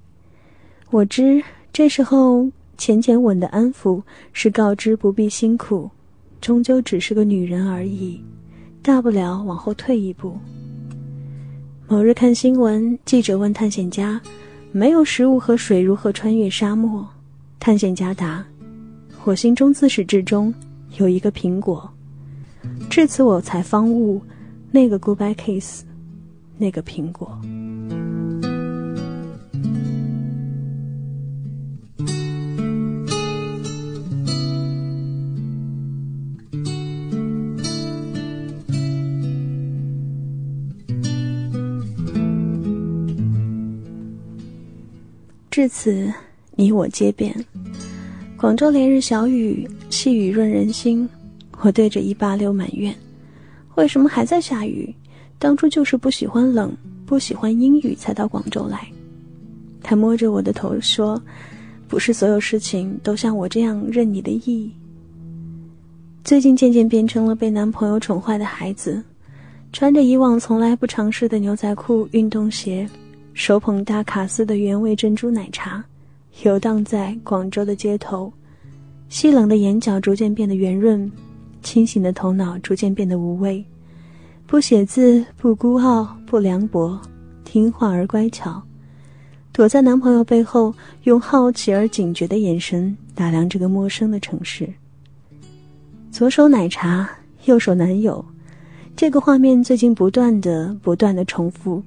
[0.91, 1.43] 我知
[1.73, 2.47] 这时候
[2.77, 4.03] 浅浅吻的安抚
[4.35, 5.91] 是告知不必辛苦，
[6.43, 8.21] 终究只是个女人而已，
[8.83, 10.37] 大不了往后退一步。
[11.89, 14.21] 某日看新闻，记者问探险家
[14.73, 17.07] ：“没有食物和水，如何穿越沙漠？”
[17.59, 18.45] 探险家答
[19.25, 20.53] ：“我心中自始至终。”
[20.97, 21.93] 有一个苹果，
[22.89, 24.21] 至此我才方悟，
[24.71, 25.85] 那个 goodbye kiss，
[26.57, 27.41] 那个苹果。
[45.51, 46.13] 至此，
[46.55, 47.45] 你我皆变。
[48.39, 51.09] 广州连日小雨，细雨润人心。
[51.61, 52.95] 我对着一八六埋怨
[53.75, 54.95] ：“为什么还在下雨？
[55.41, 56.73] 当初就是不喜欢冷，
[57.05, 58.87] 不喜欢阴雨，才到广州来。”
[59.83, 61.21] 他摸着我的头说
[61.89, 64.71] ：“不是所有事情都像我这样任你的意。”
[66.23, 69.03] 最近渐渐变成了被男朋友宠坏的孩子，
[69.73, 72.89] 穿着以往从来不尝试的牛仔裤、运动鞋，
[73.35, 75.85] 手捧大卡司的原味珍珠奶茶。
[76.45, 78.33] 游荡在广州的街头，
[79.09, 81.11] 细冷的眼角逐渐变得圆润，
[81.63, 83.65] 清醒的头脑逐渐变得无畏。
[84.47, 86.99] 不写字，不孤傲，不凉薄，
[87.45, 88.63] 听话而乖巧。
[89.53, 90.73] 躲在男朋友背后，
[91.03, 94.73] 用好奇而警觉的眼神打量这个陌生的城市。
[96.13, 97.11] 左手奶茶，
[97.47, 98.25] 右手男友，
[98.95, 101.83] 这个画面最近不断的、不断的重复。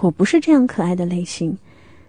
[0.00, 1.56] 我不是这样可爱的类型。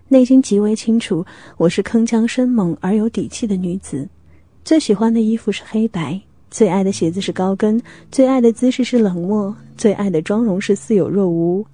[0.10, 1.26] 内心极为清楚，
[1.58, 4.08] 我是铿锵生猛而有底气的女子。
[4.64, 11.66] 最喜欢的衣服是黑白，最爱的鞋子是高跟，最爱的姿势是冷漠，最爱的妆容是似有若无，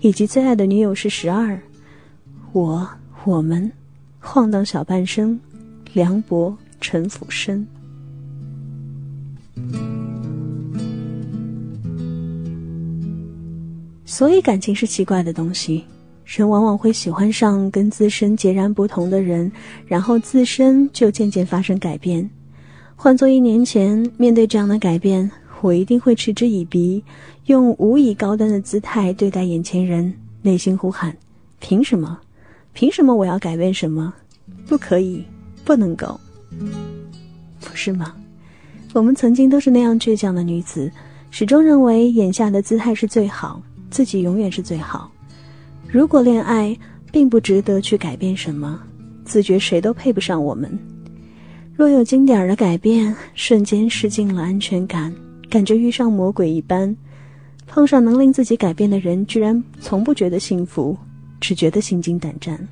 [0.00, 1.56] 以及最爱的女友是十二。
[2.52, 2.88] 我，
[3.24, 3.70] 我们，
[4.18, 5.38] 晃荡小半生，
[5.92, 7.64] 凉薄沉浮深。
[14.04, 15.84] 所以，感情是奇怪的东西。
[16.26, 19.50] 人往往会喜欢上跟自身截然不同的人，
[19.86, 22.28] 然后自身就渐渐发生改变。
[22.96, 27.02] 换做一年前，面对这样的改变，我一定会嗤之以鼻，
[27.46, 30.12] 用无以高端的姿态对待眼前人，
[30.42, 31.16] 内心呼喊
[31.60, 32.18] ：“凭什么？
[32.72, 34.12] 凭什么我要改变什么？
[34.66, 35.24] 不可以，
[35.64, 36.18] 不能够，
[37.60, 38.12] 不是吗？”
[38.92, 40.90] 我们曾经都是那样倔强的女子，
[41.30, 45.08] 始终认为眼下的姿态是最好，自己永远是最好。
[45.96, 46.76] 如果恋爱
[47.10, 48.78] 并不值得去改变什么，
[49.24, 50.78] 自觉谁都配不上我们。
[51.74, 55.10] 若有经点的改变，瞬间失尽了安全感，
[55.48, 56.94] 感觉遇上魔鬼一般。
[57.66, 60.94] 碰上能令自己改变的人，居然从不觉得幸福，
[61.40, 62.68] 只觉得心惊胆战。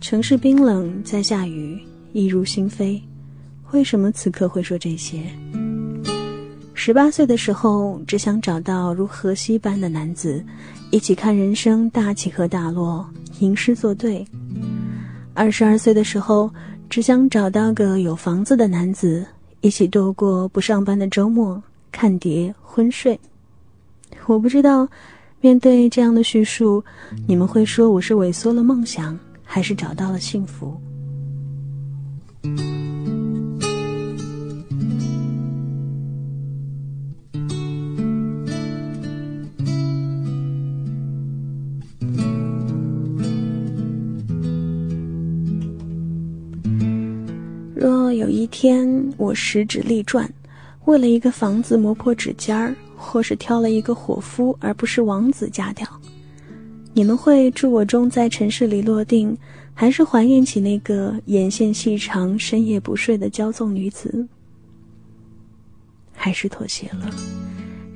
[0.00, 1.78] 城市冰冷，在下雨，
[2.14, 2.98] 一如心扉。
[3.72, 5.22] 为什么此刻会说这些？
[6.72, 10.44] 十八岁的时候，只想找到如荷西般的男子，
[10.90, 13.04] 一起看人生大起和大落，
[13.40, 14.24] 吟诗作对。
[15.34, 16.48] 二十二岁的时候，
[16.88, 19.26] 只想找到个有房子的男子，
[19.62, 21.60] 一起度过不上班的周末，
[21.90, 23.18] 看碟昏睡。
[24.26, 24.88] 我不知道，
[25.40, 26.84] 面对这样的叙述，
[27.26, 30.80] 你们会说我是萎缩了梦想，还是找到了幸福？
[48.26, 50.28] 有一天我十指立转，
[50.86, 55.86] 为了一个房子磨破指尖儿，或是挑了一个伙夫而不是王子嫁掉，
[56.92, 59.38] 你们会祝我终在城市里落定，
[59.72, 64.26] 还是怀念起那个眼线细长、深夜不睡的骄纵女子？
[66.12, 67.08] 还是妥协了，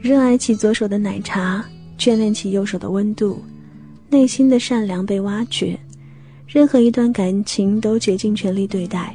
[0.01, 1.65] 热爱起左手的奶茶，
[1.99, 3.43] 眷恋起右手的温度，
[4.09, 5.77] 内心的善良被挖掘，
[6.47, 9.13] 任何一段感情都竭尽全力对待。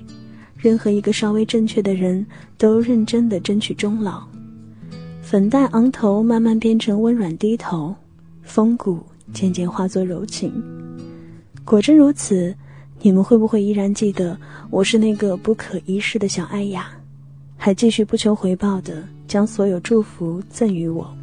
[0.65, 2.25] 任何一个稍微正确的人
[2.57, 4.23] 都认真的争取终老，
[5.21, 7.93] 粉黛昂头慢慢变成温软低头，
[8.41, 8.99] 风骨
[9.31, 10.51] 渐渐化作柔情。
[11.63, 12.51] 果真如此，
[12.99, 14.35] 你们会不会依然记得
[14.71, 16.89] 我是那个不可一世的小艾雅，
[17.55, 21.15] 还继续不求回报的将所有祝福赠予我？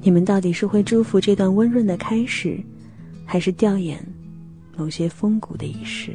[0.00, 2.58] 你们到底是会祝福这段温润的开始，
[3.26, 3.98] 还是吊唁
[4.78, 6.12] 某些风骨的仪式？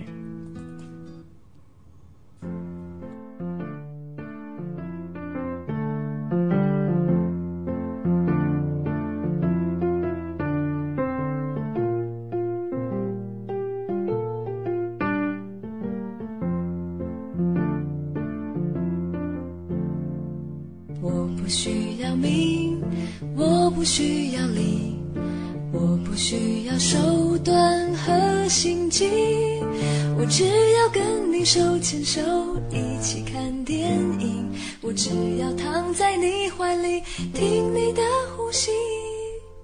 [37.34, 38.01] 听你的
[38.36, 38.72] 呼吸。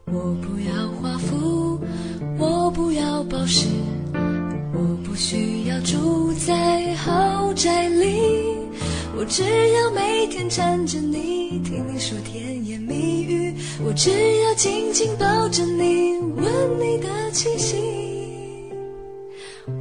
[0.06, 1.80] 我不要华服，
[2.38, 3.68] 我不要宝石，
[4.74, 8.58] 我不需要住在豪宅里，
[9.18, 13.54] 我只要每天缠着你，听你说甜言蜜语，
[13.86, 14.10] 我只
[14.44, 16.46] 要紧紧抱着你，闻
[16.80, 17.78] 你的气息。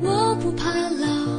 [0.02, 1.38] 我不怕老。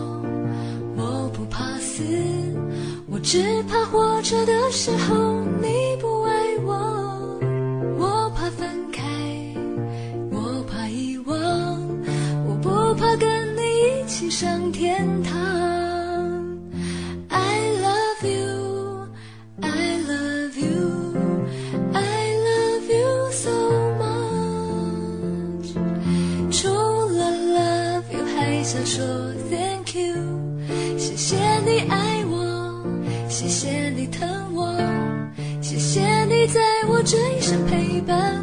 [3.11, 5.15] 我只怕活着的时候
[28.71, 29.03] 想说
[29.49, 30.13] thank you，
[30.95, 32.85] 谢谢你爱我。
[33.27, 34.77] 谢谢你疼我，
[35.59, 38.39] 谢谢你在我这一生陪伴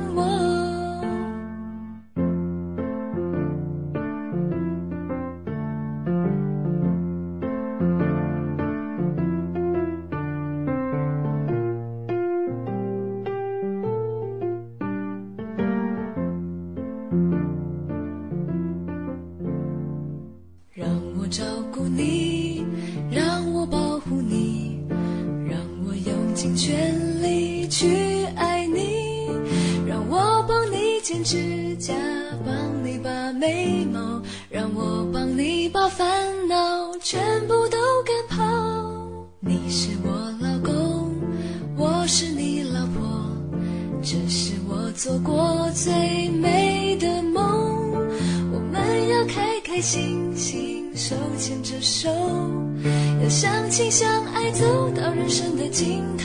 [55.79, 56.16] 我。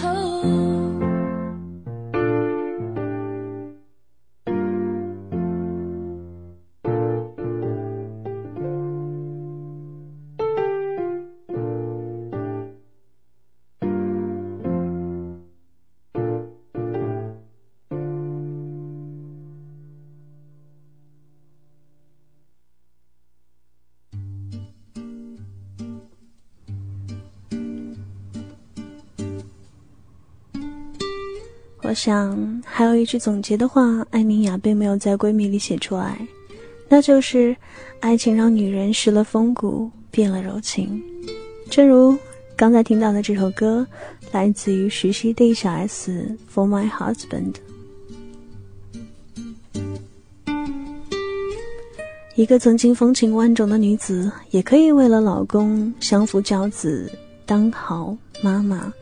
[31.92, 36.26] 我想还有一句总结的话，艾米亚并没有在闺蜜里写出来，
[36.88, 37.54] 那就是：
[38.00, 41.04] 爱情让女人失了风骨，变了柔情。
[41.70, 42.18] 正如
[42.56, 43.86] 刚才听到的这首歌，
[44.32, 47.52] 来自于徐熙娣小 S《For My Husband》。
[52.36, 57.12] 一个曾经风情万种的女子，也可以为了老公相夫教子。
[57.46, 58.94] 当好妈妈，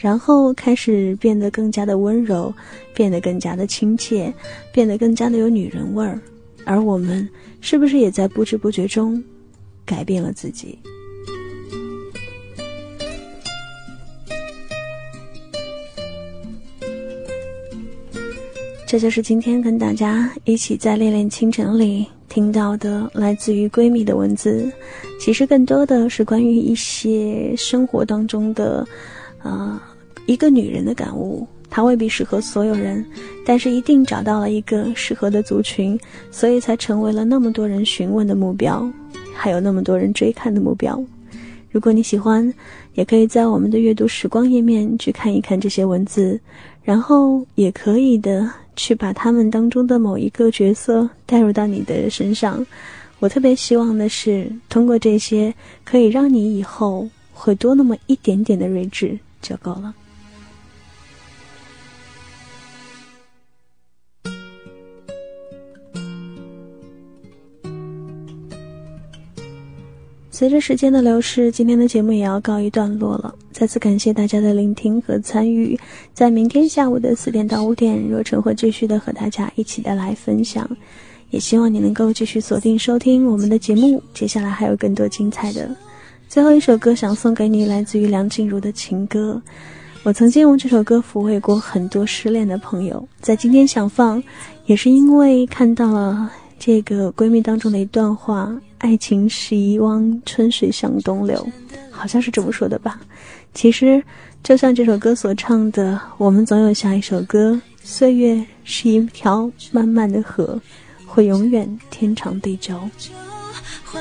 [0.00, 2.52] 然后开始变得更加的温柔，
[2.94, 4.32] 变得更加的亲切，
[4.72, 6.18] 变得更加的有女人味儿。
[6.64, 7.28] 而我们
[7.60, 9.22] 是不是也在不知不觉中
[9.84, 10.78] 改变了自己？
[18.86, 24.68] 这就是今天跟大家一起在《恋恋倾城》里听到的来自于闺蜜的文字。
[25.20, 28.84] 其实更多的是关于一些生活当中的，
[29.42, 29.80] 呃，
[30.26, 31.46] 一个女人的感悟。
[31.68, 33.04] 她未必适合所有人，
[33.44, 35.98] 但是一定找到了一个适合的族群，
[36.30, 38.90] 所以才成为了那么多人询问的目标，
[39.34, 41.00] 还有那么多人追看的目标。
[41.70, 42.52] 如果你喜欢，
[42.94, 46.40] 也可以在我们的阅读时光页面去看一看这些文字，
[46.82, 48.50] 然后也可以的。
[48.76, 52.64] 去把他们当中的某一个角色带入到你的身上。
[53.18, 55.52] 我特别希望的是，通过这些，
[55.84, 59.94] 可以让你以后会多那么一点点的睿智就够了。
[70.40, 73.34] 随着时间的流逝，今天的节目也要告一段落了。
[73.52, 75.78] 再次感谢大家的聆听和参与。
[76.14, 80.66] 在明天下午的四点到五点，若晨会继续的和大家一起的来分享。
[81.28, 85.70] 也希望你能够继续锁定收听我们的节目，接下来还有更多精彩的。
[86.26, 89.42] 最后一首歌想送给你，来自于梁静茹的情歌。
[90.04, 94.22] 我曾经用这首歌抚慰过很多失恋的朋友，在今天想放，
[94.64, 98.54] 也是因为看到了这个闺蜜当中的一段话。
[98.78, 101.46] 爱情是一汪春水向东流，
[101.90, 102.98] 好像是这么说的吧？
[103.52, 104.02] 其实，
[104.42, 107.60] 就像这首歌所唱的，我们总有下一首歌。
[107.82, 110.58] 岁月是一条漫漫的河，
[111.04, 112.74] 会永远天长地久。
[113.84, 114.00] 回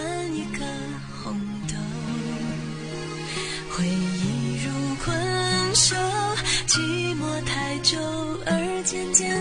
[3.85, 4.71] 忆如
[5.03, 5.17] 困
[5.75, 5.97] 兽，
[6.67, 6.79] 寂
[7.15, 7.97] 寞太久
[8.45, 9.35] 而渐渐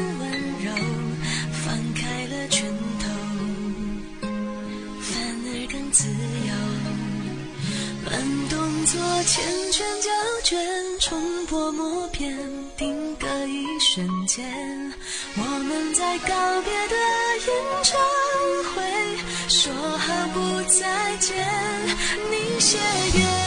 [8.91, 9.39] 做缱
[9.71, 10.11] 绻胶
[10.45, 10.57] 卷，
[10.99, 12.35] 冲破默片，
[12.75, 14.47] 定格一瞬间。
[15.37, 16.97] 我们在告别的
[17.47, 18.01] 演唱
[18.73, 18.81] 会，
[19.51, 21.37] 说好不再见。
[22.31, 22.79] 你写
[23.13, 23.38] 给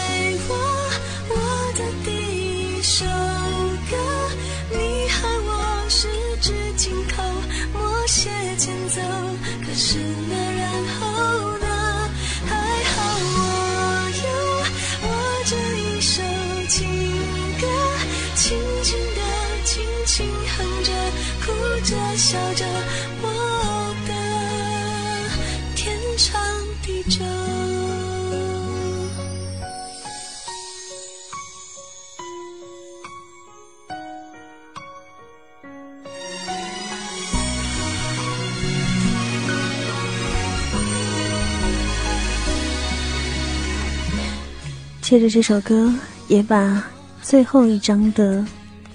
[45.11, 45.93] 借着这首歌，
[46.29, 46.81] 也把
[47.21, 48.45] 最后一章的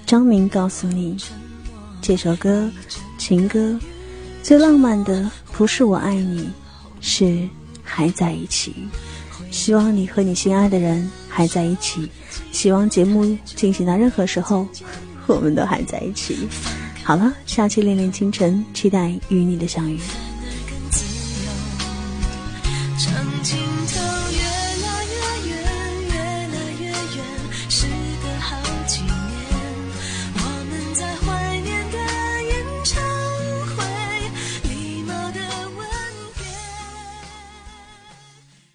[0.07, 1.15] 章名告诉你。
[2.01, 2.71] 这首歌，
[3.19, 3.79] 情歌，
[4.43, 6.49] 最浪漫的不是我爱你，
[7.03, 7.47] 是
[7.83, 8.75] 还在一起。
[9.51, 12.09] 希望你和你心爱的人还在一起。
[12.51, 14.67] 希望节目进行到任何时候，
[15.27, 16.49] 我们都还在一起。
[17.05, 20.01] 好了，下期恋恋清晨，期待与你的相遇。